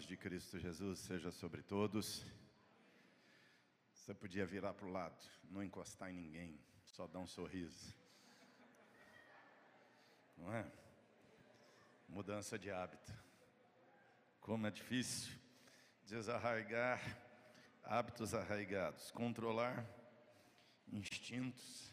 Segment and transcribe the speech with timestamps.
[0.00, 2.24] paz de Cristo Jesus seja sobre todos.
[3.92, 7.94] Você podia virar para o lado, não encostar em ninguém, só dar um sorriso.
[10.38, 10.64] Não é?
[12.08, 13.12] Mudança de hábito.
[14.40, 15.38] Como é difícil
[16.06, 16.98] desarraigar
[17.84, 19.84] hábitos arraigados, controlar
[20.90, 21.92] instintos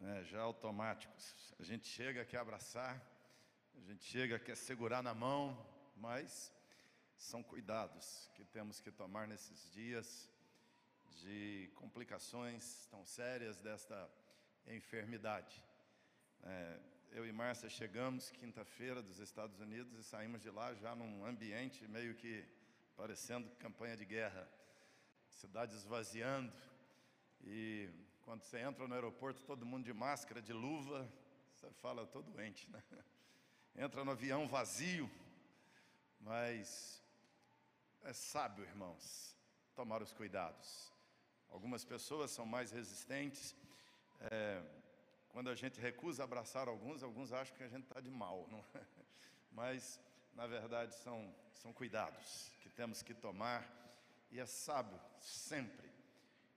[0.00, 1.54] né, já automáticos.
[1.58, 2.98] A gente chega, quer abraçar,
[3.76, 5.62] a gente chega, quer segurar na mão,
[5.94, 6.50] mas
[7.22, 10.28] são cuidados que temos que tomar nesses dias
[11.20, 14.10] de complicações tão sérias desta
[14.66, 15.62] enfermidade.
[16.42, 16.80] É,
[17.12, 21.86] eu e Márcia chegamos quinta-feira dos Estados Unidos e saímos de lá já num ambiente
[21.86, 22.44] meio que
[22.96, 24.48] parecendo campanha de guerra,
[25.30, 26.52] cidade esvaziando.
[27.44, 27.88] E
[28.22, 31.08] quando você entra no aeroporto, todo mundo de máscara, de luva,
[31.54, 32.82] você fala, estou doente, né?
[33.76, 35.10] Entra no avião vazio,
[36.20, 37.01] mas
[38.04, 39.36] é sábio, irmãos,
[39.74, 40.92] tomar os cuidados.
[41.48, 43.54] Algumas pessoas são mais resistentes.
[44.20, 44.62] É,
[45.28, 48.64] quando a gente recusa abraçar alguns, alguns acham que a gente está de mal, não
[48.74, 48.84] é?
[49.52, 50.00] mas
[50.34, 53.68] na verdade são, são cuidados que temos que tomar,
[54.30, 55.90] e é sábio sempre,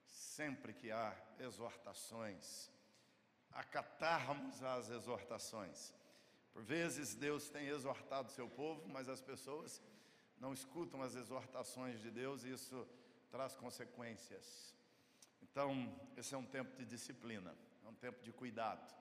[0.05, 2.71] sempre que há exortações,
[3.51, 5.93] acatarmos as exortações.
[6.53, 9.81] Por vezes Deus tem exortado seu povo, mas as pessoas
[10.45, 12.87] não escutam as exortações de Deus e isso
[13.31, 14.75] traz consequências.
[15.41, 18.93] Então, esse é um tempo de disciplina, é um tempo de cuidado.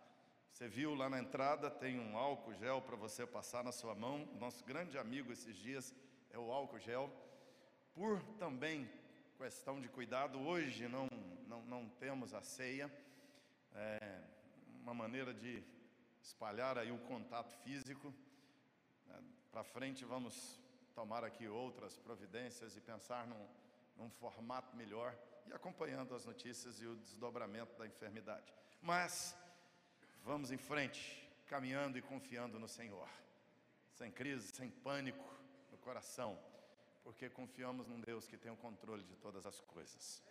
[0.50, 4.26] Você viu lá na entrada, tem um álcool gel para você passar na sua mão.
[4.40, 5.94] Nosso grande amigo esses dias
[6.30, 7.12] é o álcool gel.
[7.92, 8.90] Por também
[9.36, 11.06] questão de cuidado, hoje não,
[11.46, 12.90] não, não temos a ceia.
[13.74, 14.22] É
[14.80, 15.62] uma maneira de
[16.22, 18.14] espalhar aí o contato físico.
[19.10, 19.18] É,
[19.52, 20.63] Para frente vamos
[20.94, 23.46] tomar aqui outras providências e pensar num,
[23.96, 25.16] num formato melhor
[25.46, 28.52] e acompanhando as notícias e o desdobramento da enfermidade.
[28.80, 29.36] Mas
[30.22, 33.08] vamos em frente, caminhando e confiando no Senhor,
[33.92, 35.28] sem crise, sem pânico
[35.70, 36.38] no coração,
[37.02, 40.22] porque confiamos num Deus que tem o controle de todas as coisas.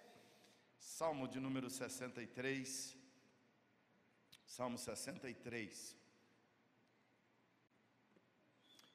[0.78, 2.98] Salmo de número 63.
[4.46, 5.98] Salmo 63.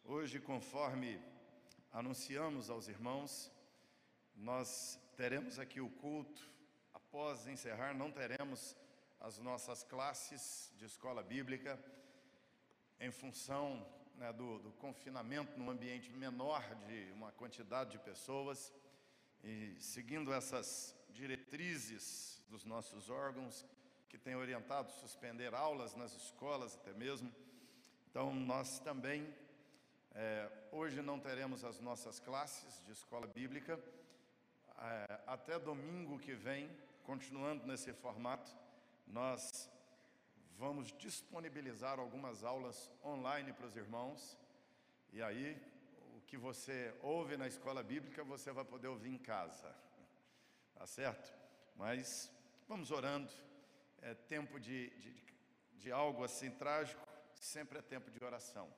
[0.04, 1.20] Hoje, conforme
[1.92, 3.50] anunciamos aos irmãos,
[4.34, 6.42] nós teremos aqui o culto.
[6.92, 8.76] Após encerrar, não teremos
[9.20, 11.78] as nossas classes de escola bíblica,
[13.00, 18.72] em função né, do, do confinamento num ambiente menor de uma quantidade de pessoas,
[19.42, 23.64] e seguindo essas diretrizes dos nossos órgãos,
[24.08, 27.32] que têm orientado suspender aulas nas escolas até mesmo.
[28.10, 29.34] Então, nós também,
[30.20, 33.78] é, hoje não teremos as nossas classes de escola bíblica,
[34.80, 36.68] é, até domingo que vem,
[37.04, 38.50] continuando nesse formato,
[39.06, 39.70] nós
[40.58, 44.36] vamos disponibilizar algumas aulas online para os irmãos,
[45.12, 45.56] e aí
[46.16, 49.72] o que você ouve na escola bíblica você vai poder ouvir em casa,
[50.74, 51.32] tá certo?
[51.76, 52.28] Mas
[52.66, 53.30] vamos orando,
[54.02, 55.24] é tempo de, de,
[55.74, 58.68] de algo assim trágico, sempre é tempo de oração,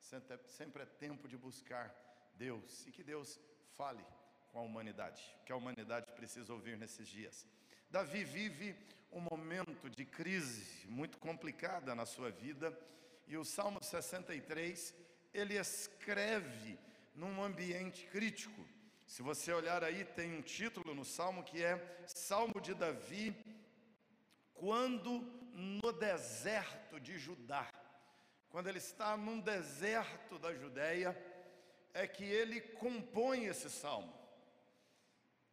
[0.00, 1.94] sempre é, sempre é tempo de buscar
[2.34, 3.38] Deus e que Deus
[3.76, 4.04] fale
[4.52, 7.46] com a humanidade, que a humanidade precisa ouvir nesses dias.
[7.90, 8.76] Davi vive
[9.12, 12.76] um momento de crise muito complicada na sua vida,
[13.26, 14.94] e o Salmo 63
[15.32, 16.78] ele escreve
[17.14, 18.66] num ambiente crítico.
[19.06, 23.36] Se você olhar aí, tem um título no salmo que é Salmo de Davi,
[24.54, 25.20] quando
[25.52, 27.68] no deserto de Judá.
[28.50, 31.16] Quando ele está num deserto da Judéia,
[31.94, 34.12] é que ele compõe esse salmo.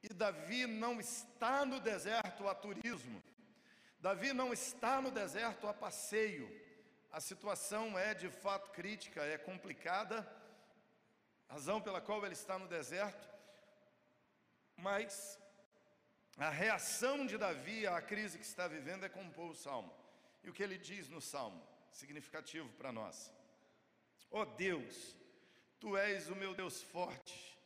[0.01, 3.21] E Davi não está no deserto a turismo,
[3.99, 6.47] Davi não está no deserto a passeio.
[7.11, 10.27] A situação é de fato crítica, é complicada,
[11.47, 13.27] razão pela qual ele está no deserto,
[14.75, 15.39] mas
[16.37, 19.91] a reação de Davi à crise que está vivendo é compor o salmo.
[20.43, 23.33] E o que ele diz no salmo, significativo para nós:
[24.31, 25.15] Ó oh Deus,
[25.79, 27.57] tu és o meu Deus forte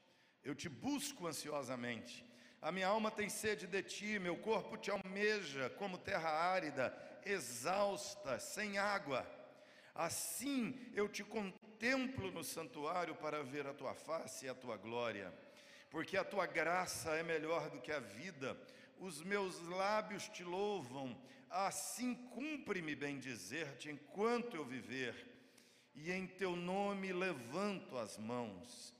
[0.43, 2.25] eu te busco ansiosamente.
[2.61, 6.95] A minha alma tem sede de ti, meu corpo te almeja como terra árida,
[7.25, 9.25] exausta, sem água.
[9.93, 15.33] Assim eu te contemplo no santuário para ver a tua face e a tua glória,
[15.89, 18.57] porque a tua graça é melhor do que a vida.
[19.01, 21.19] Os meus lábios te louvam,
[21.49, 25.15] assim cumpre-me bem dizer-te enquanto eu viver,
[25.95, 28.95] e em teu nome levanto as mãos.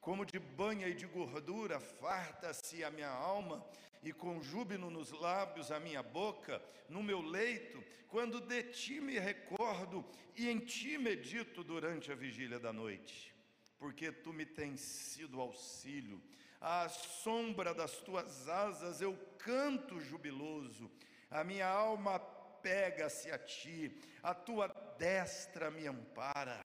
[0.00, 3.66] Como de banha e de gordura farta-se a minha alma,
[4.04, 9.18] e com júbilo nos lábios a minha boca, no meu leito, quando de ti me
[9.18, 13.34] recordo e em ti medito durante a vigília da noite.
[13.80, 16.22] Porque tu me tens sido auxílio,
[16.60, 20.88] à sombra das tuas asas eu canto jubiloso,
[21.30, 22.20] a minha alma
[22.62, 24.68] pega-se a ti, a tua
[24.98, 26.62] destra me ampara.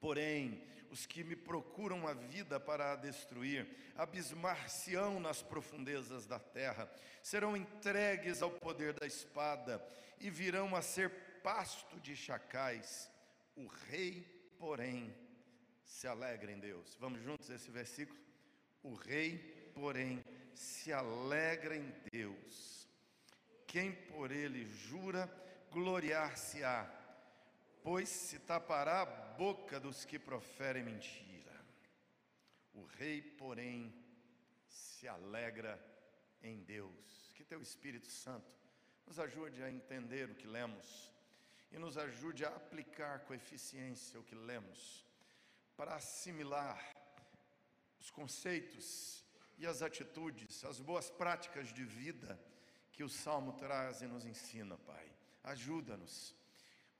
[0.00, 6.88] Porém, os que me procuram a vida para a destruir, abismar-se-ão nas profundezas da terra,
[7.22, 9.84] serão entregues ao poder da espada
[10.20, 11.10] e virão a ser
[11.42, 13.10] pasto de chacais.
[13.56, 15.12] O rei, porém,
[15.96, 16.96] se alegra em Deus.
[16.98, 18.18] Vamos juntos esse versículo?
[18.82, 19.38] O rei,
[19.74, 20.24] porém,
[20.54, 22.88] se alegra em Deus.
[23.66, 25.30] Quem por ele jura,
[25.70, 27.02] gloriar-se-á
[27.82, 31.52] pois se tapará a boca dos que proferem mentira.
[32.72, 33.92] O rei, porém,
[34.68, 35.78] se alegra
[36.42, 37.32] em Deus.
[37.34, 38.50] Que teu Espírito Santo
[39.06, 41.12] nos ajude a entender o que lemos
[41.72, 45.04] e nos ajude a aplicar com eficiência o que lemos,
[45.76, 46.78] para assimilar
[47.98, 49.24] os conceitos
[49.58, 52.38] e as atitudes, as boas práticas de vida
[52.92, 55.10] que o Salmo traz e nos ensina, Pai.
[55.44, 56.34] Ajuda-nos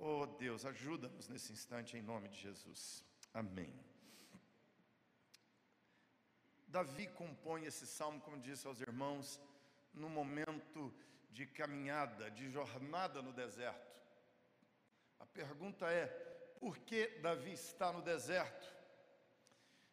[0.05, 3.05] Oh Deus, ajuda-nos nesse instante em nome de Jesus.
[3.33, 3.73] Amém.
[6.67, 9.41] Davi compõe esse salmo, como disse aos irmãos,
[9.95, 10.93] no momento
[11.31, 13.95] de caminhada, de jornada no deserto.
[15.21, 16.07] A pergunta é:
[16.63, 18.73] por que Davi está no deserto?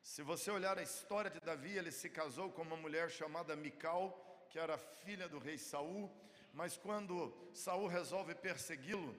[0.03, 4.45] Se você olhar a história de Davi, ele se casou com uma mulher chamada Mical,
[4.51, 6.11] que era filha do rei Saul,
[6.53, 9.15] mas quando Saul resolve persegui-lo,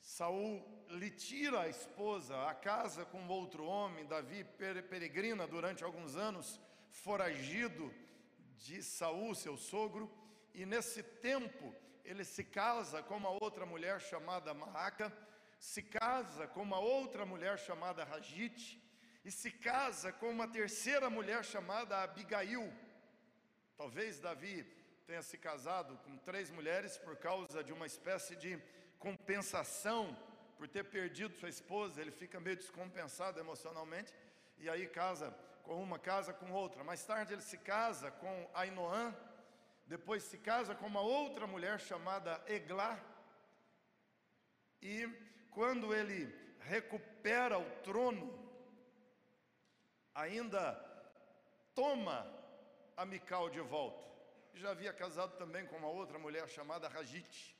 [0.00, 4.42] Saul lhe tira a esposa, a casa com outro homem, Davi
[4.88, 6.58] peregrina durante alguns anos,
[6.88, 7.92] foragido
[8.56, 10.10] de Saul, seu sogro,
[10.54, 15.12] e nesse tempo ele se casa com uma outra mulher chamada Maaca,
[15.58, 18.82] se casa com uma outra mulher chamada Ragite,
[19.24, 22.72] e se casa com uma terceira mulher chamada Abigail.
[23.76, 24.62] Talvez Davi
[25.06, 28.56] tenha se casado com três mulheres por causa de uma espécie de
[28.98, 30.16] compensação
[30.56, 34.12] por ter perdido sua esposa, ele fica meio descompensado emocionalmente,
[34.58, 35.30] e aí casa
[35.62, 36.82] com uma, casa com outra.
[36.82, 39.14] Mais tarde ele se casa com Ainoã,
[39.86, 42.98] depois se casa com uma outra mulher chamada Eglá,
[44.80, 45.08] e
[45.56, 46.30] quando ele
[46.60, 48.28] recupera o trono,
[50.14, 50.74] ainda
[51.74, 52.30] toma
[52.94, 54.04] a Mical de volta.
[54.52, 57.56] Já havia casado também com uma outra mulher chamada Ragite.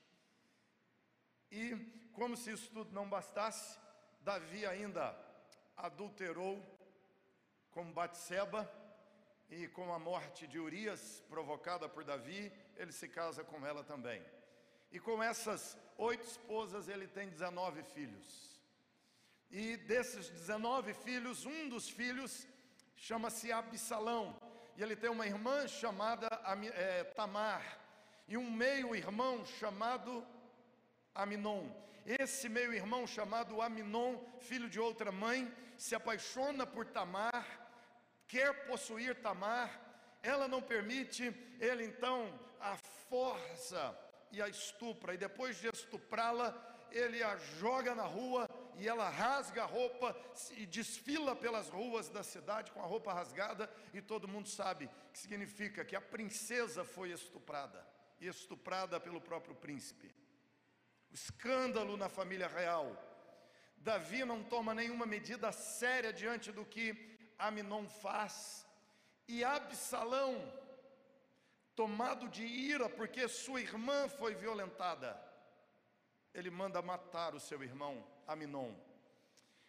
[1.50, 1.74] E,
[2.12, 3.78] como se isso tudo não bastasse,
[4.20, 5.18] Davi ainda
[5.74, 6.62] adulterou
[7.70, 8.70] com Batseba
[9.48, 14.22] e com a morte de Urias provocada por Davi, ele se casa com ela também.
[14.92, 18.60] E com essas oito esposas ele tem 19 filhos.
[19.50, 22.46] E desses 19 filhos, um dos filhos
[22.96, 24.36] chama-se Absalão.
[24.76, 26.28] E ele tem uma irmã chamada
[26.74, 27.78] é, Tamar.
[28.28, 30.26] E um meio-irmão chamado
[31.14, 31.70] Aminon.
[32.04, 37.44] Esse meio-irmão chamado Aminon, filho de outra mãe, se apaixona por Tamar,
[38.28, 39.80] quer possuir Tamar,
[40.22, 41.24] ela não permite,
[41.60, 42.76] ele então a
[43.08, 43.96] força
[44.32, 46.54] e a estupra, e depois de estuprá-la,
[46.90, 50.16] ele a joga na rua e ela rasga a roupa
[50.56, 55.18] e desfila pelas ruas da cidade com a roupa rasgada, e todo mundo sabe que
[55.18, 57.86] significa que a princesa foi estuprada,
[58.20, 60.14] e estuprada pelo próprio príncipe
[61.16, 62.86] escândalo na família real.
[63.78, 66.84] Davi não toma nenhuma medida séria diante do que
[67.38, 68.66] Aminon faz.
[69.28, 70.52] E Absalão,
[71.76, 75.08] tomado de ira porque sua irmã foi violentada,
[76.32, 78.74] ele manda matar o seu irmão Aminon.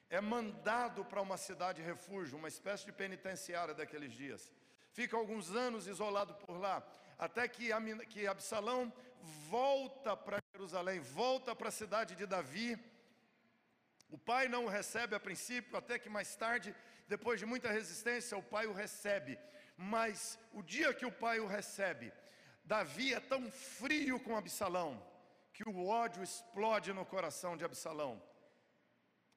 [0.09, 4.53] É mandado para uma cidade refúgio, uma espécie de penitenciária daqueles dias.
[4.93, 6.81] Fica alguns anos isolado por lá,
[7.19, 7.69] até que,
[8.07, 8.91] que Absalão
[9.49, 12.79] volta para Jerusalém, volta para a cidade de Davi.
[14.09, 16.73] O pai não o recebe a princípio, até que mais tarde,
[17.07, 19.37] depois de muita resistência, o pai o recebe.
[19.77, 22.11] Mas o dia que o pai o recebe,
[22.63, 25.01] Davi é tão frio com Absalão,
[25.53, 28.21] que o ódio explode no coração de Absalão.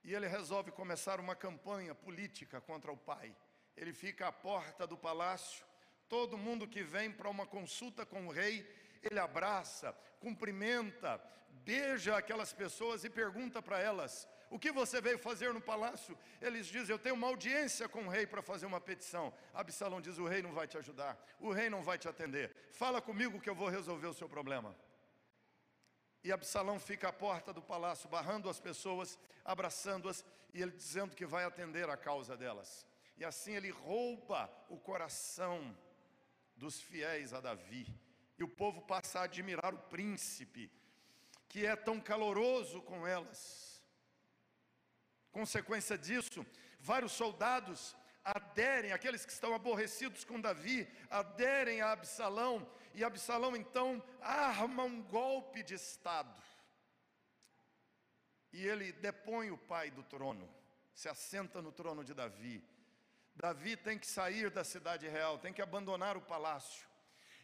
[0.03, 3.37] E ele resolve começar uma campanha política contra o pai.
[3.77, 5.65] Ele fica à porta do palácio,
[6.09, 8.67] todo mundo que vem para uma consulta com o rei,
[9.03, 11.21] ele abraça, cumprimenta,
[11.51, 16.19] beija aquelas pessoas e pergunta para elas: O que você veio fazer no palácio?
[16.43, 19.33] Eles dizem: Eu tenho uma audiência com o rei para fazer uma petição.
[19.55, 22.55] Absalão diz: O rei não vai te ajudar, o rei não vai te atender.
[22.73, 24.77] Fala comigo que eu vou resolver o seu problema.
[26.25, 31.25] E Absalão fica à porta do palácio, barrando as pessoas, abraçando-as, e ele dizendo que
[31.25, 32.85] vai atender a causa delas.
[33.17, 35.77] E assim ele rouba o coração
[36.57, 37.87] dos fiéis a Davi.
[38.37, 40.71] E o povo passa a admirar o príncipe,
[41.49, 43.70] que é tão caloroso com elas.
[45.33, 46.45] Consequência disso,
[46.81, 54.03] vários soldados aderem, aqueles que estão aborrecidos com Davi, aderem a Absalão, e Absalão então
[54.21, 56.43] arma um golpe de Estado.
[58.53, 60.49] E ele depõe o pai do trono,
[60.95, 62.63] se assenta no trono de Davi.
[63.35, 66.89] Davi tem que sair da cidade real, tem que abandonar o palácio.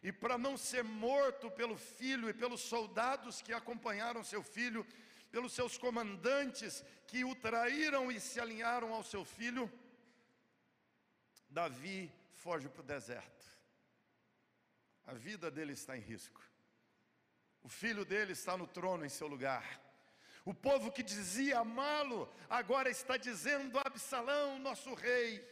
[0.02, 4.87] E para não ser morto pelo filho e pelos soldados que acompanharam seu filho,
[5.30, 9.71] pelos seus comandantes que o traíram e se alinharam ao seu filho,
[11.49, 13.47] Davi foge para o deserto.
[15.06, 16.42] A vida dele está em risco.
[17.62, 19.80] O filho dele está no trono em seu lugar.
[20.45, 25.45] O povo que dizia amá-lo, agora está dizendo Absalão, nosso rei.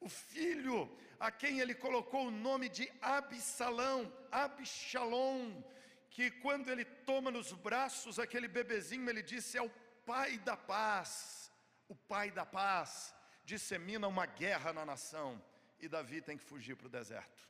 [0.00, 5.62] O filho a quem ele colocou o nome de Absalão, Absalom,
[6.10, 9.70] que quando ele toma nos braços aquele bebezinho, ele disse: É o
[10.04, 11.52] pai da paz,
[11.88, 15.42] o pai da paz dissemina uma guerra na nação
[15.80, 17.48] e Davi tem que fugir para o deserto.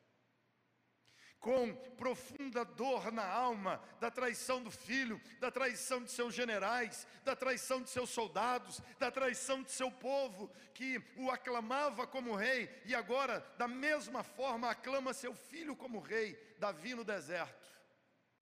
[1.40, 7.36] Com profunda dor na alma da traição do filho, da traição de seus generais, da
[7.36, 12.94] traição de seus soldados, da traição de seu povo, que o aclamava como rei e
[12.94, 17.77] agora, da mesma forma, aclama seu filho como rei, Davi no deserto,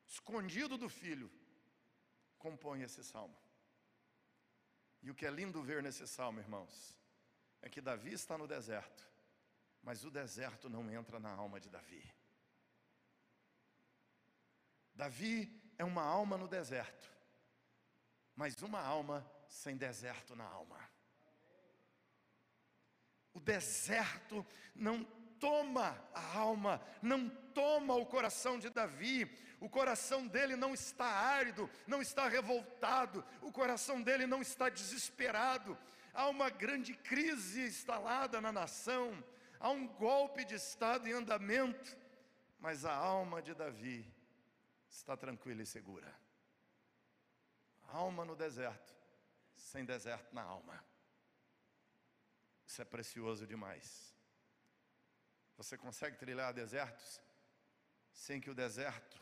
[0.06, 1.30] escondido do filho,
[2.38, 3.36] compõe esse salmo.
[5.02, 6.96] E o que é lindo ver nesse salmo, irmãos,
[7.62, 9.08] é que Davi está no deserto,
[9.82, 12.04] mas o deserto não entra na alma de Davi.
[14.94, 17.12] Davi é uma alma no deserto,
[18.34, 20.78] mas uma alma sem deserto na alma.
[23.34, 25.04] O deserto não
[25.38, 29.26] toma a alma, não toma o coração de Davi,
[29.60, 35.76] o coração dele não está árido, não está revoltado, o coração dele não está desesperado,
[36.12, 39.22] há uma grande crise instalada na nação,
[39.58, 41.96] há um golpe de Estado em andamento,
[42.58, 44.06] mas a alma de Davi
[44.88, 46.12] está tranquila e segura.
[47.88, 48.94] Alma no deserto,
[49.54, 50.84] sem deserto na alma.
[52.66, 54.14] Isso é precioso demais.
[55.56, 57.20] Você consegue trilhar desertos
[58.12, 59.18] sem que o deserto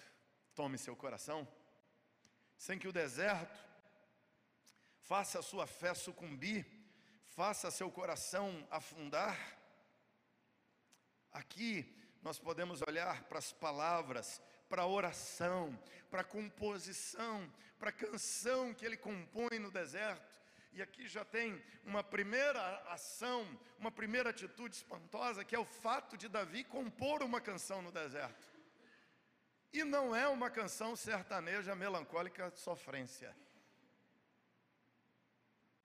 [0.55, 1.47] tome seu coração?
[2.57, 3.59] Sem que o deserto
[5.01, 6.85] faça a sua fé sucumbir?
[7.35, 9.37] faça seu coração afundar.
[11.33, 11.85] Aqui
[12.23, 15.77] nós podemos olhar para as palavras, para a oração,
[16.11, 20.33] para a composição, para a canção que ele compõe no deserto.
[20.73, 23.47] E aqui já tem uma primeira ação,
[23.79, 28.54] uma primeira atitude espantosa, que é o fato de Davi compor uma canção no deserto.
[29.75, 33.35] E não é uma canção sertaneja melancólica sofrência.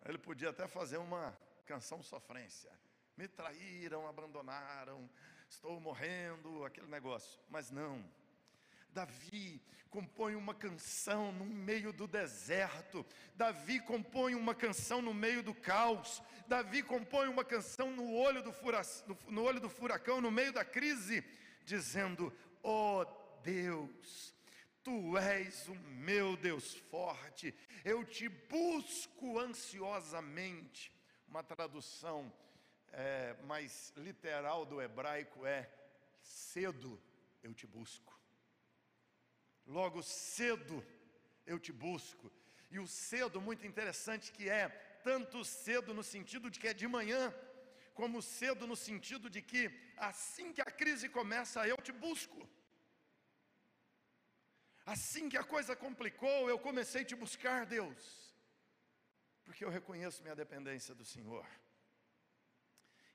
[0.05, 2.72] Ele podia até fazer uma canção sofrência.
[3.17, 5.10] Me traíram, abandonaram,
[5.50, 7.41] estou morrendo, aquele negócio.
[7.50, 8.08] Mas não.
[8.91, 13.03] Davi compõe uma canção no meio do deserto.
[13.34, 16.22] Davi compõe uma canção no meio do caos.
[16.48, 18.84] Davi compõe uma canção no olho do, fura,
[19.29, 21.24] no olho do furacão, no meio da crise,
[21.65, 22.31] dizendo:
[22.62, 24.34] oh Deus,
[24.81, 27.53] Tu és o meu Deus forte,
[27.84, 30.91] eu te busco ansiosamente.
[31.27, 32.34] Uma tradução
[32.91, 35.69] é, mais literal do hebraico é:
[36.22, 37.00] cedo
[37.43, 38.17] eu te busco.
[39.67, 40.84] Logo cedo
[41.46, 42.31] eu te busco.
[42.72, 44.69] E o cedo, muito interessante, que é
[45.03, 47.34] tanto cedo no sentido de que é de manhã,
[47.93, 52.48] como cedo no sentido de que assim que a crise começa, eu te busco.
[54.89, 58.34] Assim que a coisa complicou, eu comecei a te buscar, Deus,
[59.43, 61.46] porque eu reconheço minha dependência do Senhor.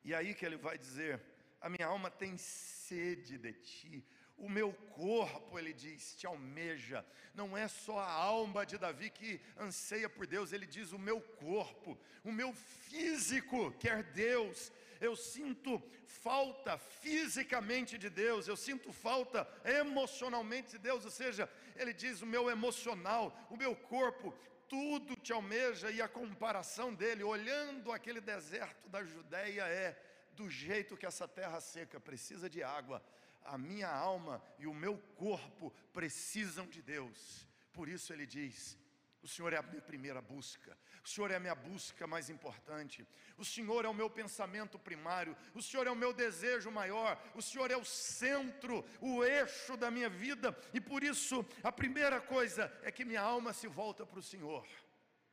[0.04, 1.21] E aí que ele vai dizer:
[1.61, 7.04] a minha alma tem sede de ti, o meu corpo, ele diz, te almeja.
[7.35, 11.21] Não é só a alma de Davi que anseia por Deus, ele diz: o meu
[11.21, 14.71] corpo, o meu físico quer Deus
[15.05, 21.93] eu sinto falta fisicamente de Deus, eu sinto falta emocionalmente de Deus, ou seja, ele
[21.93, 24.35] diz: o meu emocional, o meu corpo,
[24.69, 29.97] tudo te almeja e a comparação dele, olhando aquele deserto da Judéia, é
[30.33, 33.03] do jeito que essa terra seca precisa de água,
[33.45, 37.47] a minha alma e o meu corpo precisam de Deus.
[37.73, 38.79] Por isso ele diz:
[39.25, 43.07] o Senhor é a minha primeira busca, o Senhor é a minha busca mais importante,
[43.38, 47.40] o Senhor é o meu pensamento primário, o Senhor é o meu desejo maior, o
[47.40, 52.71] Senhor é o centro, o eixo da minha vida, e por isso a primeira coisa
[52.83, 54.66] é que minha alma se volta para o Senhor,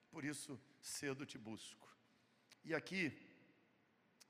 [0.09, 1.93] por isso cedo te busco.
[2.63, 3.11] E aqui,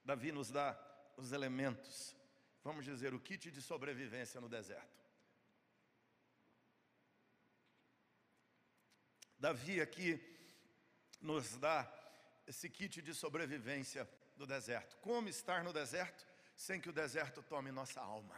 [0.03, 0.75] Davi nos dá
[1.15, 2.15] os elementos,
[2.63, 5.00] vamos dizer, o kit de sobrevivência no deserto.
[9.41, 10.21] Davi aqui
[11.19, 11.91] nos dá
[12.45, 14.07] esse kit de sobrevivência
[14.37, 14.95] do deserto.
[14.97, 18.35] Como estar no deserto sem que o deserto tome nossa alma?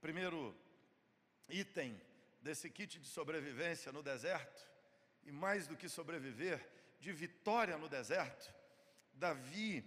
[0.00, 0.52] Primeiro
[1.48, 2.02] item
[2.40, 4.68] desse kit de sobrevivência no deserto,
[5.22, 8.52] e mais do que sobreviver, de vitória no deserto,
[9.12, 9.84] Davi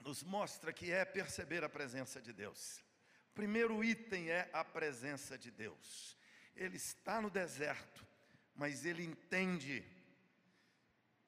[0.00, 2.82] nos mostra que é perceber a presença de Deus.
[3.34, 6.21] Primeiro item é a presença de Deus
[6.56, 8.06] ele está no deserto,
[8.54, 9.84] mas ele entende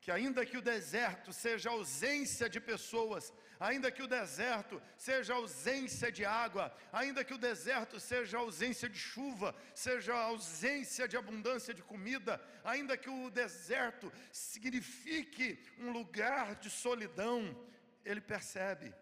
[0.01, 6.13] que ainda que o deserto seja ausência de pessoas, ainda que o deserto seja ausência
[6.13, 11.83] de água, ainda que o deserto seja ausência de chuva, seja ausência de abundância de
[11.83, 17.59] comida, ainda que o deserto signifique um lugar de solidão,
[18.05, 18.95] ele percebe,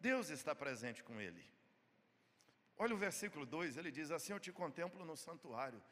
[0.00, 1.44] Deus está presente com ele.
[2.78, 5.82] Olha o versículo 2, ele diz assim: Eu te contemplo no santuário.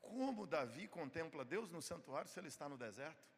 [0.00, 3.31] Como Davi contempla Deus no santuário se ele está no deserto?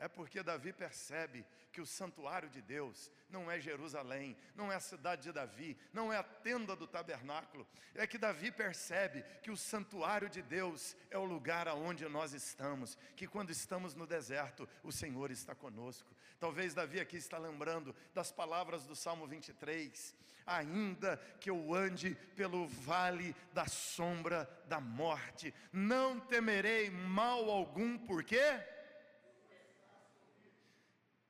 [0.00, 4.80] É porque Davi percebe que o santuário de Deus não é Jerusalém, não é a
[4.80, 7.68] cidade de Davi, não é a tenda do tabernáculo.
[7.94, 12.96] É que Davi percebe que o santuário de Deus é o lugar aonde nós estamos,
[13.14, 16.16] que quando estamos no deserto, o Senhor está conosco.
[16.40, 22.66] Talvez Davi aqui está lembrando das palavras do Salmo 23 ainda que eu ande pelo
[22.66, 28.58] vale da sombra da morte, não temerei mal algum, por quê?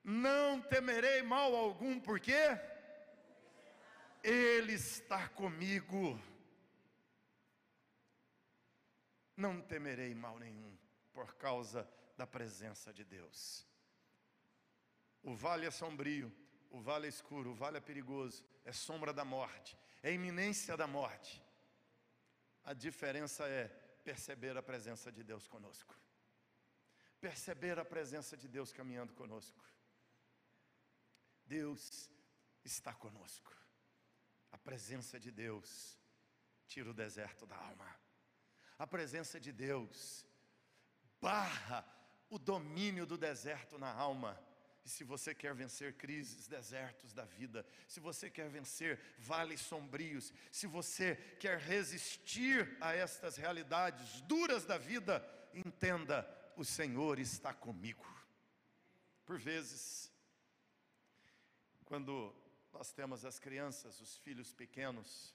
[0.03, 2.59] Não temerei mal algum, por quê?
[4.23, 6.21] Ele está comigo.
[9.37, 10.77] Não temerei mal nenhum,
[11.13, 13.67] por causa da presença de Deus.
[15.23, 16.33] O vale é sombrio,
[16.71, 20.87] o vale é escuro, o vale é perigoso, é sombra da morte, é iminência da
[20.87, 21.43] morte.
[22.65, 23.69] A diferença é
[24.05, 25.99] perceber a presença de Deus conosco.
[27.21, 29.63] Perceber a presença de Deus caminhando conosco.
[31.51, 32.09] Deus
[32.65, 33.53] está conosco.
[34.53, 35.99] A presença de Deus
[36.69, 37.89] tira o deserto da alma.
[38.79, 40.25] A presença de Deus
[41.21, 41.85] barra
[42.29, 44.41] o domínio do deserto na alma
[44.85, 50.33] e se você quer vencer crises, desertos da vida, se você quer vencer vales sombrios,
[50.53, 58.07] se você quer resistir a estas realidades duras da vida, entenda: o Senhor está comigo.
[59.27, 60.11] Por vezes,
[61.91, 62.33] quando
[62.73, 65.35] nós temos as crianças, os filhos pequenos,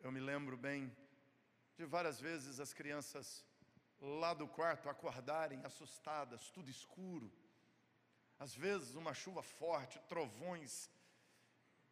[0.00, 0.92] eu me lembro bem
[1.76, 3.44] de várias vezes as crianças
[4.00, 7.32] lá do quarto acordarem assustadas, tudo escuro.
[8.36, 10.90] Às vezes uma chuva forte, trovões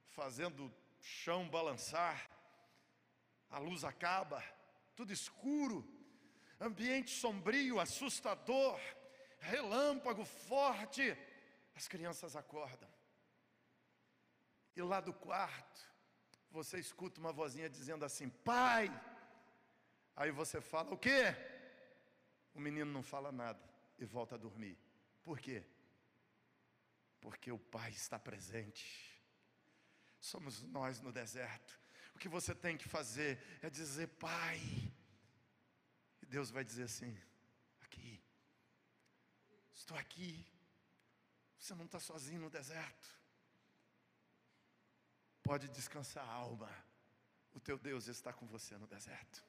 [0.09, 2.29] fazendo o chão balançar,
[3.49, 4.43] a luz acaba,
[4.97, 5.89] tudo escuro,
[6.61, 8.81] ambiente sombrio, assustador,
[9.39, 11.17] relâmpago forte,
[11.77, 12.89] as crianças acordam.
[14.75, 15.81] E lá do quarto,
[16.51, 18.89] você escuta uma vozinha dizendo assim: Pai!
[20.17, 21.35] Aí você fala: O quê?
[22.55, 23.63] O menino não fala nada
[23.99, 24.79] e volta a dormir.
[25.23, 25.63] Por quê?
[27.21, 29.23] Porque o Pai está presente.
[30.19, 31.79] Somos nós no deserto.
[32.15, 34.59] O que você tem que fazer é dizer, Pai.
[36.23, 37.15] E Deus vai dizer assim:
[37.83, 38.23] aqui,
[39.75, 40.56] estou aqui.
[41.67, 43.09] Você não está sozinho no deserto.
[45.43, 46.71] Pode descansar a alma.
[47.53, 49.45] O teu Deus está com você no deserto.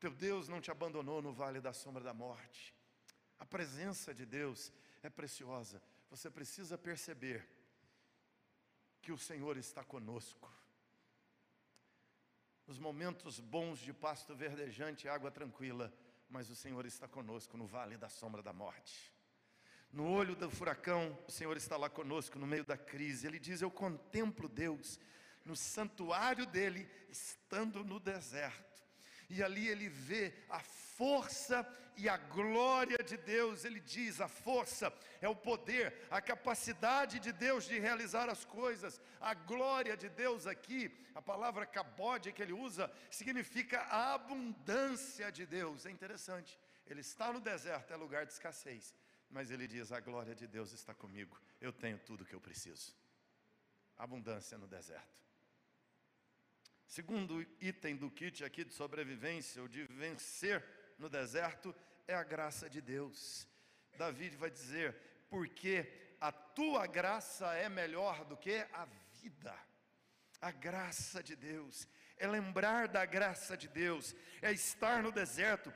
[0.00, 2.74] Teu Deus não te abandonou no vale da sombra da morte.
[3.38, 4.72] A presença de Deus
[5.02, 5.82] é preciosa.
[6.08, 7.46] Você precisa perceber
[9.02, 10.50] que o Senhor está conosco.
[12.66, 15.92] Nos momentos bons de pasto verdejante, água tranquila,
[16.26, 19.13] mas o Senhor está conosco no vale da sombra da morte.
[19.94, 23.28] No olho do furacão, o Senhor está lá conosco no meio da crise.
[23.28, 24.98] Ele diz: Eu contemplo Deus
[25.44, 28.82] no santuário dele, estando no deserto.
[29.30, 31.64] E ali ele vê a força
[31.96, 33.64] e a glória de Deus.
[33.64, 39.00] Ele diz: a força é o poder, a capacidade de Deus de realizar as coisas.
[39.20, 45.46] A glória de Deus aqui, a palavra cabode que ele usa, significa a abundância de
[45.46, 45.86] Deus.
[45.86, 46.58] É interessante.
[46.84, 48.92] Ele está no deserto, é lugar de escassez.
[49.30, 51.40] Mas ele diz: a glória de Deus está comigo.
[51.60, 52.94] Eu tenho tudo o que eu preciso.
[53.96, 55.22] Abundância no deserto.
[56.86, 60.64] Segundo item do kit aqui de sobrevivência, ou de vencer
[60.98, 61.74] no deserto,
[62.06, 63.48] é a graça de Deus.
[63.96, 64.94] Davi vai dizer:
[65.28, 65.86] porque
[66.20, 68.86] a tua graça é melhor do que a
[69.20, 69.54] vida.
[70.40, 75.72] A graça de Deus, é lembrar da graça de Deus, é estar no deserto,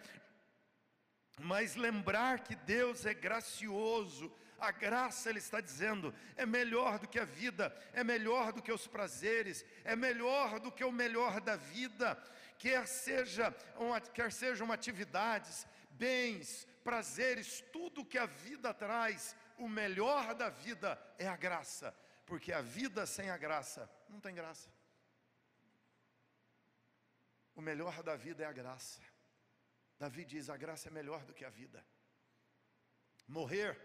[1.38, 7.18] mas lembrar que Deus é gracioso, a graça, ele está dizendo, é melhor do que
[7.18, 11.56] a vida, é melhor do que os prazeres, é melhor do que o melhor da
[11.56, 12.20] vida,
[12.58, 20.34] quer seja uma, quer sejam atividades, bens, prazeres, tudo que a vida traz, o melhor
[20.34, 21.94] da vida é a graça,
[22.26, 24.68] porque a vida sem a graça não tem graça.
[27.54, 29.00] O melhor da vida é a graça.
[29.98, 31.84] Davi diz: a graça é melhor do que a vida.
[33.26, 33.78] Morrer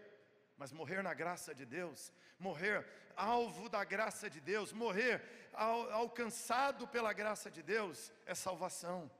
[0.56, 5.22] mas morrer na graça de Deus, morrer alvo da graça de Deus, morrer
[5.52, 9.10] al, alcançado pela graça de Deus é salvação,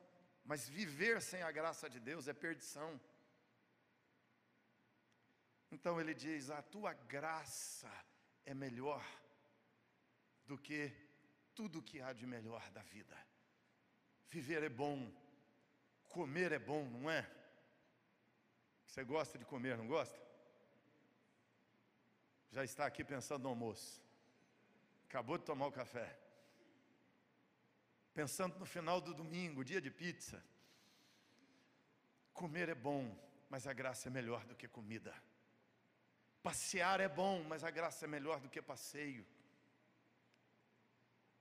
[0.45, 3.01] mas viver sem a graça de Deus é perdição.
[5.71, 7.91] Então ele diz: a tua graça
[8.45, 9.05] é melhor
[10.47, 10.93] do que
[11.55, 13.17] tudo que há de melhor da vida.
[14.29, 15.13] Viver é bom,
[16.19, 17.23] comer é bom, não é?
[18.87, 20.25] Você gosta de comer, não gosta?
[22.55, 24.01] já está aqui pensando no almoço.
[25.09, 26.09] Acabou de tomar o café.
[28.15, 30.41] Pensando no final do domingo, dia de pizza.
[32.33, 33.03] Comer é bom,
[33.51, 35.13] mas a graça é melhor do que comida.
[36.45, 39.27] Passear é bom, mas a graça é melhor do que passeio.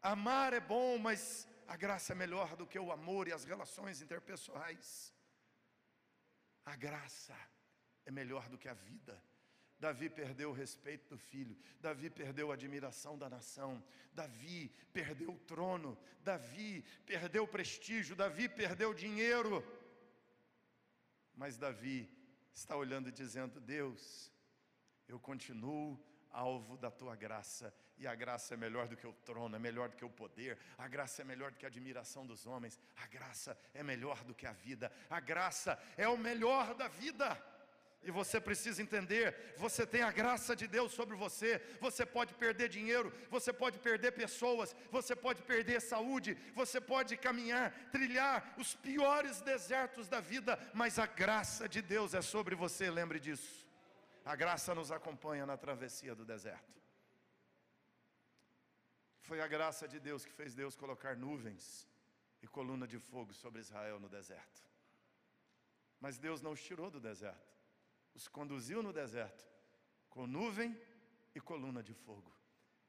[0.01, 4.01] Amar é bom, mas a graça é melhor do que o amor e as relações
[4.01, 5.13] interpessoais.
[6.65, 7.35] A graça
[8.05, 9.21] é melhor do que a vida.
[9.79, 15.39] Davi perdeu o respeito do filho, Davi perdeu a admiração da nação, Davi perdeu o
[15.39, 19.61] trono, Davi perdeu o prestígio, Davi perdeu o dinheiro.
[21.35, 22.09] Mas Davi
[22.53, 24.31] está olhando e dizendo: Deus,
[25.05, 26.01] eu continuo
[26.33, 29.87] alvo da tua graça, e a graça é melhor do que o trono, é melhor
[29.87, 33.07] do que o poder, a graça é melhor do que a admiração dos homens, a
[33.07, 37.41] graça é melhor do que a vida, a graça é o melhor da vida.
[38.05, 41.61] E você precisa entender: você tem a graça de Deus sobre você.
[41.79, 47.71] Você pode perder dinheiro, você pode perder pessoas, você pode perder saúde, você pode caminhar,
[47.91, 53.19] trilhar os piores desertos da vida, mas a graça de Deus é sobre você, lembre
[53.19, 53.62] disso.
[54.25, 56.81] A graça nos acompanha na travessia do deserto.
[59.21, 61.87] Foi a graça de Deus que fez Deus colocar nuvens
[62.41, 64.61] e coluna de fogo sobre Israel no deserto.
[65.99, 67.53] Mas Deus não os tirou do deserto
[68.13, 69.45] os conduziu no deserto
[70.09, 70.79] com nuvem
[71.33, 72.31] e coluna de fogo.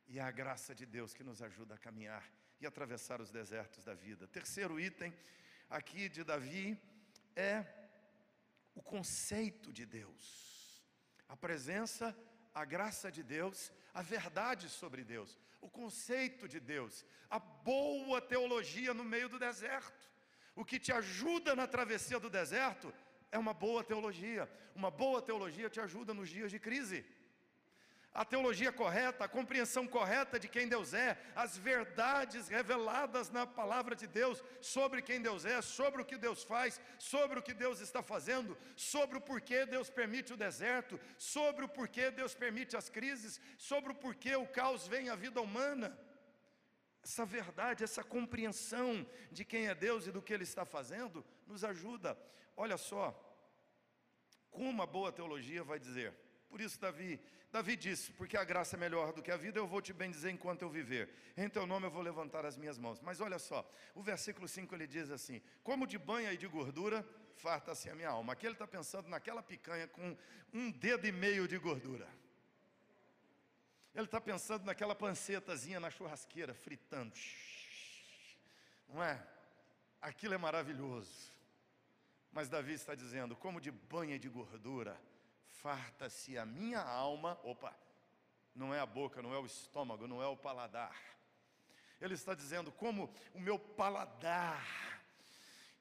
[0.06, 3.84] E é a graça de Deus que nos ajuda a caminhar e atravessar os desertos
[3.84, 4.28] da vida.
[4.28, 5.16] Terceiro item
[5.70, 6.78] aqui de Davi
[7.34, 7.64] é
[8.74, 10.53] o conceito de Deus.
[11.34, 12.16] A presença,
[12.54, 18.94] a graça de Deus, a verdade sobre Deus, o conceito de Deus, a boa teologia
[18.94, 20.08] no meio do deserto.
[20.54, 22.94] O que te ajuda na travessia do deserto
[23.32, 24.48] é uma boa teologia.
[24.76, 27.04] Uma boa teologia te ajuda nos dias de crise.
[28.14, 33.96] A teologia correta, a compreensão correta de quem Deus é, as verdades reveladas na palavra
[33.96, 37.80] de Deus sobre quem Deus é, sobre o que Deus faz, sobre o que Deus
[37.80, 42.88] está fazendo, sobre o porquê Deus permite o deserto, sobre o porquê Deus permite as
[42.88, 45.98] crises, sobre o porquê o caos vem à vida humana.
[47.02, 51.64] Essa verdade, essa compreensão de quem é Deus e do que Ele está fazendo, nos
[51.64, 52.16] ajuda.
[52.56, 53.12] Olha só,
[54.52, 56.23] como uma boa teologia vai dizer.
[56.54, 59.66] Por isso, Davi, Davi disse: Porque a graça é melhor do que a vida, eu
[59.66, 61.12] vou te bendizer enquanto eu viver.
[61.36, 63.00] Em teu nome eu vou levantar as minhas mãos.
[63.00, 67.04] Mas olha só, o versículo 5 ele diz assim: Como de banha e de gordura,
[67.34, 68.34] farta-se a minha alma.
[68.34, 70.16] Aqui ele está pensando naquela picanha com
[70.52, 72.08] um dedo e meio de gordura.
[73.96, 77.18] Ele está pensando naquela pancetazinha na churrasqueira, fritando.
[78.88, 79.20] Não é?
[80.00, 81.32] Aquilo é maravilhoso.
[82.30, 84.96] Mas Davi está dizendo: como de banha de gordura,
[85.64, 87.40] farta-se a minha alma.
[87.42, 87.74] Opa,
[88.54, 90.94] não é a boca, não é o estômago, não é o paladar.
[91.98, 94.62] Ele está dizendo: como o meu paladar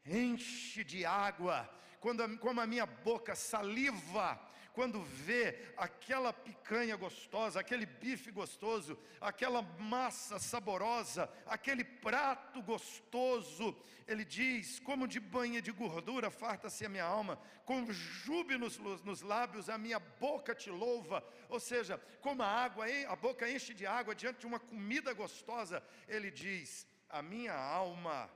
[0.06, 1.70] enche de água,
[2.00, 4.40] quando, como a minha boca saliva
[4.74, 14.26] quando vê aquela picanha gostosa, aquele bife gostoso, aquela massa saborosa, aquele prato gostoso, ele
[14.26, 19.70] diz: como de banha de gordura farta-se a minha alma, com júbilo nos, nos lábios
[19.70, 21.24] a minha boca te louva.
[21.50, 25.84] Ou seja, como a água, a boca enche de água diante de uma comida gostosa,
[26.08, 28.30] ele diz: a minha alma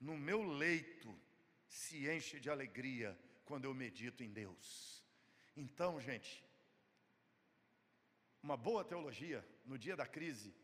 [0.00, 1.14] no meu leito
[1.68, 5.05] se enche de alegria quando eu medito em Deus.
[5.56, 6.44] Então, gente,
[8.42, 10.54] uma boa teologia no dia da crise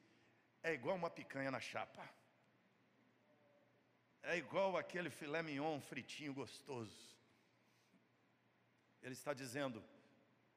[0.62, 2.06] é igual uma picanha na chapa.
[4.22, 7.16] É igual aquele filé mignon fritinho gostoso.
[9.02, 9.82] Ele está dizendo,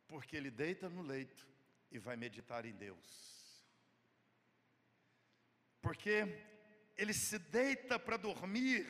[0.07, 1.47] porque ele deita no leito
[1.89, 3.65] e vai meditar em Deus.
[5.81, 6.27] Porque
[6.97, 8.85] ele se deita para dormir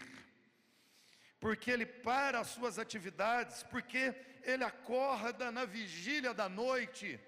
[1.45, 7.19] porque ele para as suas atividades, porque ele acorda na vigília da noite,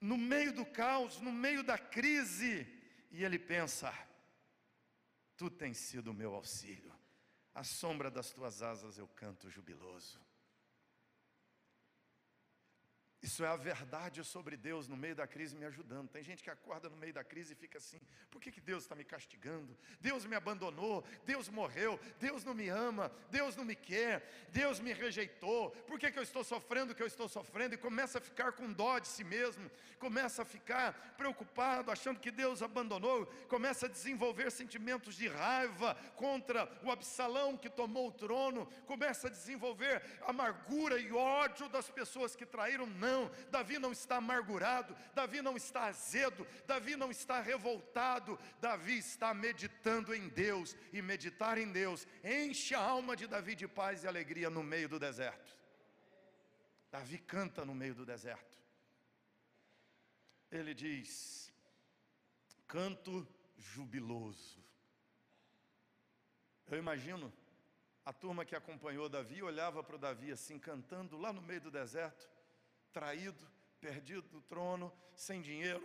[0.00, 2.66] no meio do caos, no meio da crise,
[3.12, 3.96] e ele pensa:
[5.36, 6.92] Tu tens sido o meu auxílio,
[7.54, 10.20] à sombra das tuas asas eu canto jubiloso.
[13.24, 16.10] Isso é a verdade sobre Deus no meio da crise me ajudando.
[16.10, 17.98] Tem gente que acorda no meio da crise e fica assim:
[18.30, 19.74] por que, que Deus está me castigando?
[19.98, 24.92] Deus me abandonou, Deus morreu, Deus não me ama, Deus não me quer, Deus me
[24.92, 27.74] rejeitou, por que, que eu estou sofrendo o que eu estou sofrendo?
[27.74, 32.30] E começa a ficar com dó de si mesmo, começa a ficar preocupado, achando que
[32.30, 38.66] Deus abandonou, começa a desenvolver sentimentos de raiva contra o Absalão que tomou o trono,
[38.84, 42.86] começa a desenvolver amargura e ódio das pessoas que traíram.
[42.86, 48.98] Não não, Davi não está amargurado, Davi não está azedo, Davi não está revoltado, Davi
[48.98, 54.02] está meditando em Deus, e meditar em Deus enche a alma de Davi de paz
[54.02, 55.56] e alegria no meio do deserto.
[56.90, 58.58] Davi canta no meio do deserto.
[60.50, 61.52] Ele diz:
[62.66, 64.62] canto jubiloso.
[66.66, 67.32] Eu imagino
[68.04, 71.70] a turma que acompanhou Davi olhava para o Davi assim, cantando lá no meio do
[71.70, 72.33] deserto
[72.94, 73.44] traído,
[73.80, 75.84] perdido do trono, sem dinheiro,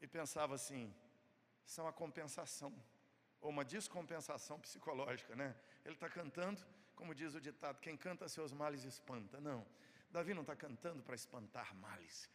[0.00, 0.92] e pensava assim:
[1.64, 2.72] isso é uma compensação,
[3.40, 5.54] ou uma descompensação psicológica, né?
[5.84, 6.60] Ele está cantando,
[6.96, 9.38] como diz o ditado: quem canta seus males espanta.
[9.40, 9.64] Não,
[10.10, 12.28] Davi não está cantando para espantar males.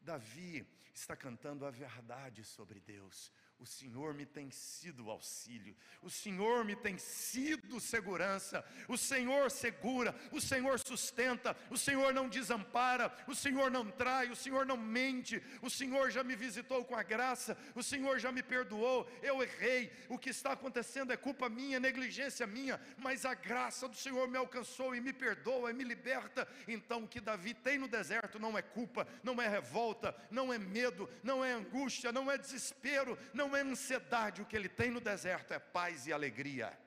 [0.00, 6.64] Davi está cantando a verdade sobre Deus, o Senhor me tem sido auxílio, o Senhor
[6.64, 13.34] me tem sido segurança, o Senhor segura, o Senhor sustenta, o Senhor não desampara, o
[13.34, 17.56] Senhor não trai, o Senhor não mente, o Senhor já me visitou com a graça,
[17.74, 22.46] o Senhor já me perdoou, eu errei, o que está acontecendo é culpa minha, negligência
[22.46, 26.48] minha, mas a graça do Senhor me alcançou e me perdoa e me liberta.
[26.66, 30.58] Então o que Davi tem no deserto não é culpa, não é revolta, não é
[30.58, 35.00] medo, não é angústia, não é desespero, não é ansiedade, o que ele tem no
[35.00, 36.78] deserto é paz e alegria.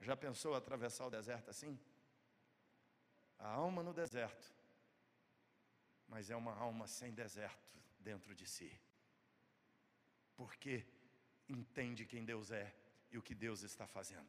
[0.00, 1.78] Já pensou atravessar o deserto assim?
[3.38, 4.52] A alma no deserto,
[6.08, 8.72] mas é uma alma sem deserto dentro de si,
[10.36, 10.86] porque
[11.48, 12.74] entende quem Deus é
[13.10, 14.28] e o que Deus está fazendo.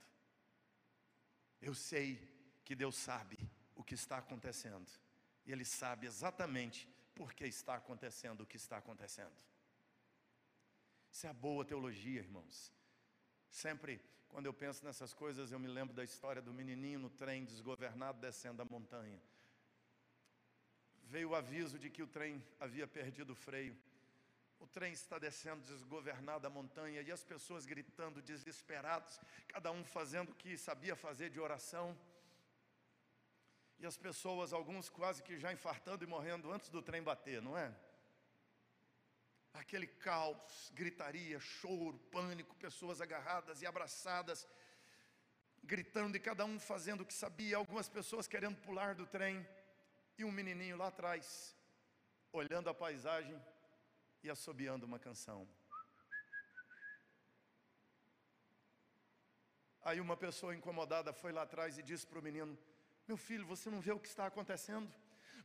[1.61, 2.17] Eu sei
[2.63, 3.37] que Deus sabe
[3.75, 4.89] o que está acontecendo,
[5.45, 9.35] e Ele sabe exatamente por que está acontecendo o que está acontecendo.
[11.11, 12.71] Isso é a boa teologia, irmãos.
[13.49, 17.45] Sempre, quando eu penso nessas coisas, eu me lembro da história do menininho no trem
[17.45, 19.19] desgovernado descendo a montanha.
[21.03, 23.75] Veio o aviso de que o trem havia perdido o freio.
[24.59, 30.29] O trem está descendo desgovernado a montanha e as pessoas gritando desesperados, cada um fazendo
[30.31, 31.97] o que sabia fazer de oração.
[33.79, 37.57] E as pessoas, alguns quase que já infartando e morrendo antes do trem bater, não
[37.57, 37.73] é?
[39.53, 44.47] Aquele caos, gritaria, choro, pânico, pessoas agarradas e abraçadas,
[45.63, 49.45] gritando e cada um fazendo o que sabia, algumas pessoas querendo pular do trem,
[50.17, 51.55] e um menininho lá atrás,
[52.31, 53.41] olhando a paisagem
[54.21, 55.47] e assobiando uma canção.
[59.81, 62.57] Aí uma pessoa incomodada foi lá atrás e disse para o menino:
[63.07, 64.91] Meu filho, você não vê o que está acontecendo?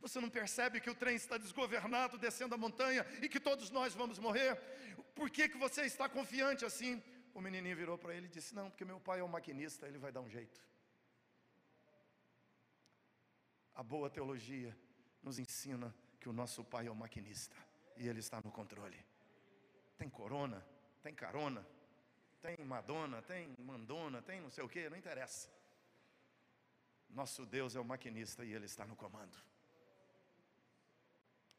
[0.05, 3.95] Você não percebe que o trem está desgovernado descendo a montanha e que todos nós
[3.95, 4.55] vamos morrer?
[5.15, 7.01] Por que, que você está confiante assim?
[7.33, 9.97] O menininho virou para ele e disse: Não, porque meu pai é um maquinista, ele
[9.97, 10.63] vai dar um jeito.
[13.73, 14.77] A boa teologia
[15.23, 17.57] nos ensina que o nosso pai é um maquinista
[17.97, 19.03] e ele está no controle.
[19.97, 20.63] Tem corona,
[21.01, 21.65] tem carona,
[22.43, 25.49] tem Madonna, tem Mandona, tem não sei o que, não interessa.
[27.09, 29.35] Nosso Deus é o maquinista e Ele está no comando.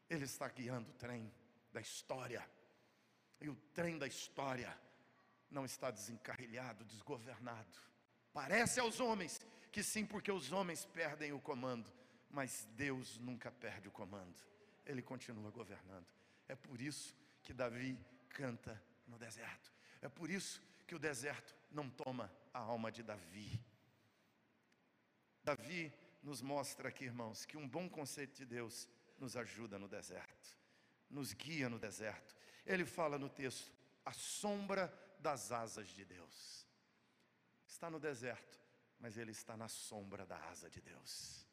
[0.09, 1.31] Ele está guiando o trem
[1.71, 2.47] da história.
[3.39, 4.75] E o trem da história
[5.49, 7.77] não está desencarrilhado, desgovernado.
[8.33, 9.39] Parece aos homens
[9.71, 11.91] que sim, porque os homens perdem o comando,
[12.29, 14.39] mas Deus nunca perde o comando.
[14.85, 16.07] Ele continua governando.
[16.47, 19.71] É por isso que Davi canta no deserto.
[20.01, 23.61] É por isso que o deserto não toma a alma de Davi.
[25.43, 25.93] Davi
[26.23, 28.87] nos mostra aqui, irmãos, que um bom conceito de Deus
[29.19, 30.57] nos ajuda no deserto,
[31.09, 32.35] nos guia no deserto.
[32.65, 33.71] Ele fala no texto,
[34.05, 36.67] a sombra das asas de Deus.
[37.67, 38.59] Está no deserto,
[38.99, 41.45] mas ele está na sombra da asa de Deus.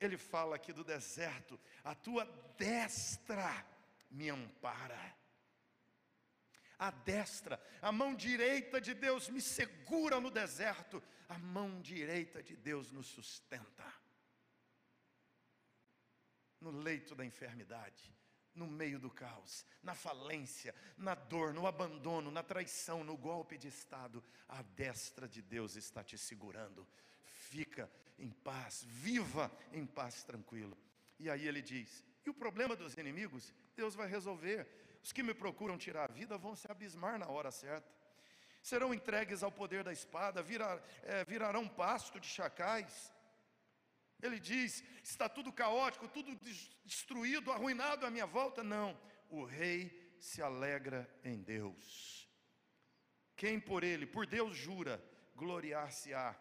[0.00, 2.24] Ele fala aqui do deserto, a tua
[2.58, 3.66] destra
[4.10, 5.16] me ampara.
[6.78, 12.56] A destra, a mão direita de Deus me segura no deserto, a mão direita de
[12.56, 14.03] Deus nos sustenta.
[16.64, 18.10] No leito da enfermidade,
[18.54, 23.68] no meio do caos, na falência, na dor, no abandono, na traição, no golpe de
[23.68, 26.88] Estado, a destra de Deus está te segurando.
[27.22, 30.74] Fica em paz, viva em paz tranquilo.
[31.18, 34.66] E aí ele diz: e o problema dos inimigos, Deus vai resolver.
[35.02, 37.92] Os que me procuram tirar a vida vão se abismar na hora certa.
[38.62, 43.12] Serão entregues ao poder da espada, virar, é, virarão pasto de chacais.
[44.22, 46.34] Ele diz: está tudo caótico, tudo
[46.84, 48.62] destruído, arruinado à minha volta.
[48.62, 48.98] Não,
[49.28, 52.28] o rei se alegra em Deus.
[53.36, 55.02] Quem por ele, por Deus jura,
[55.34, 56.34] gloriar-se-á,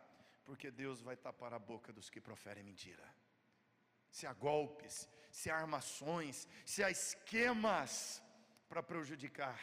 [0.45, 3.03] porque Deus vai tapar a boca dos que proferem mentira.
[4.09, 8.21] Se há golpes, se há armações, se há esquemas
[8.69, 9.59] para prejudicar,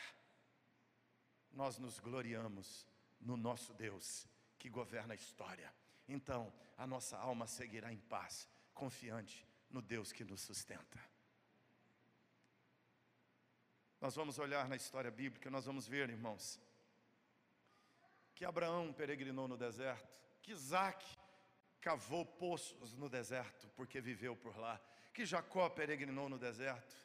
[1.53, 2.87] nós nos gloriamos
[3.21, 4.27] no nosso Deus
[4.59, 5.73] que governa a história.
[6.13, 10.99] Então, a nossa alma seguirá em paz, confiante no Deus que nos sustenta.
[14.01, 16.59] Nós vamos olhar na história bíblica, nós vamos ver, irmãos,
[18.35, 21.07] que Abraão peregrinou no deserto, que Isaac
[21.81, 24.81] cavou poços no deserto, porque viveu por lá,
[25.15, 26.97] que Jacó peregrinou no deserto.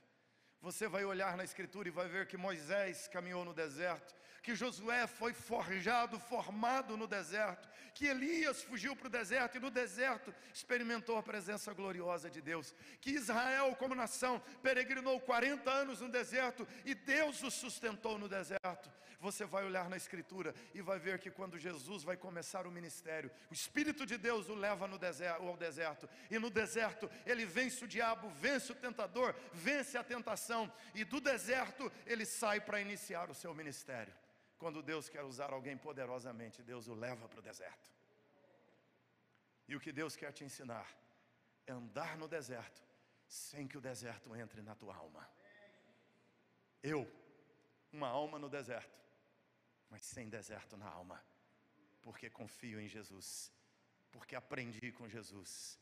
[0.62, 4.16] Você vai olhar na Escritura e vai ver que Moisés caminhou no deserto,
[4.46, 9.72] que Josué foi forjado, formado no deserto, que Elias fugiu para o deserto e no
[9.72, 16.10] deserto experimentou a presença gloriosa de Deus, que Israel, como nação, peregrinou 40 anos no
[16.10, 18.92] deserto e Deus o sustentou no deserto.
[19.20, 23.32] Você vai olhar na Escritura e vai ver que quando Jesus vai começar o ministério,
[23.50, 27.84] o Espírito de Deus o leva no deserto, ao deserto, e no deserto ele vence
[27.84, 33.32] o diabo, vence o tentador, vence a tentação, e do deserto ele sai para iniciar
[33.32, 34.14] o seu ministério.
[34.58, 37.90] Quando Deus quer usar alguém poderosamente, Deus o leva para o deserto.
[39.68, 40.88] E o que Deus quer te ensinar
[41.66, 42.82] é andar no deserto,
[43.28, 45.28] sem que o deserto entre na tua alma.
[46.82, 47.12] Eu,
[47.92, 48.96] uma alma no deserto,
[49.90, 51.24] mas sem deserto na alma,
[52.02, 53.52] porque confio em Jesus,
[54.12, 55.80] porque aprendi com Jesus,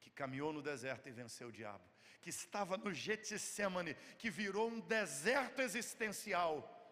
[0.00, 1.84] que caminhou no deserto e venceu o diabo,
[2.22, 6.83] que estava no Getsemane, que virou um deserto existencial,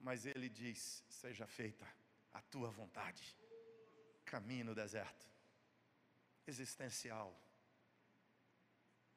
[0.00, 1.86] mas ele diz: seja feita
[2.32, 3.36] a tua vontade.
[4.24, 5.26] Caminhe no deserto,
[6.46, 7.34] existencial,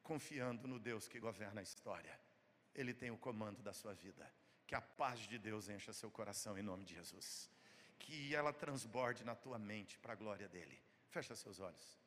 [0.02, 2.18] confiando no Deus que governa a história.
[2.74, 4.32] Ele tem o comando da sua vida.
[4.66, 7.50] Que a paz de Deus encha seu coração em nome de Jesus.
[8.00, 10.82] Que ela transborde na tua mente para a glória dele.
[11.10, 12.00] Fecha seus olhos.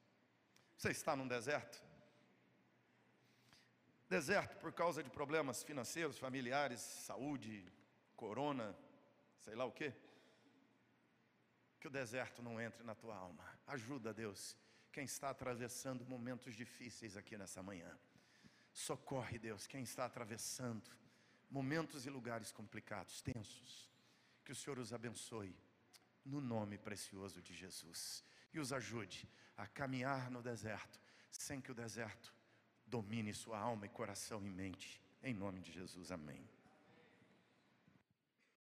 [0.77, 1.83] Você está num deserto?
[4.09, 7.71] Deserto por causa de problemas financeiros, familiares, saúde,
[8.17, 8.77] corona,
[9.39, 9.93] sei lá o quê.
[11.79, 13.45] Que o deserto não entre na tua alma.
[13.67, 14.57] Ajuda, Deus,
[14.91, 17.99] quem está atravessando momentos difíceis aqui nessa manhã.
[18.73, 20.91] Socorre, Deus, quem está atravessando
[21.51, 23.91] momentos e lugares complicados, tensos.
[24.45, 25.57] Que o Senhor os abençoe,
[26.25, 28.25] no nome precioso de Jesus.
[28.53, 31.01] E os ajude a caminhar no deserto,
[31.31, 32.35] sem que o deserto
[32.87, 35.01] domine sua alma e coração e mente.
[35.23, 36.49] Em nome de Jesus, amém.